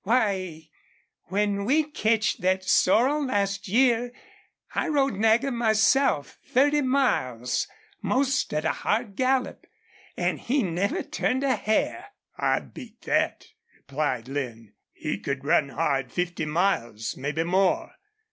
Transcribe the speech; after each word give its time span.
Why, 0.03 0.71
when 1.25 1.63
we 1.63 1.83
ketched 1.91 2.41
thet 2.41 2.63
sorrel 2.63 3.27
last 3.27 3.67
year 3.67 4.11
I 4.73 4.87
rode 4.87 5.13
Nagger 5.13 5.51
myself 5.51 6.39
thirty 6.43 6.81
miles, 6.81 7.67
most 8.01 8.51
at 8.51 8.65
a 8.65 8.71
hard 8.71 9.15
gallop. 9.15 9.67
An' 10.17 10.37
he 10.37 10.63
never 10.63 11.03
turned 11.03 11.43
a 11.43 11.55
hair!" 11.55 12.07
"I've 12.35 12.73
beat 12.73 13.01
thet," 13.03 13.49
replied 13.77 14.27
Lin. 14.27 14.73
"He 14.91 15.19
could 15.19 15.45
run 15.45 15.69
hard 15.69 16.11
fifty 16.11 16.45
miles 16.45 17.15
mebbe 17.15 17.45
more. 17.45 17.93